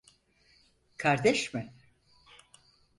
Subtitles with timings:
[0.97, 1.73] Kardeş mi?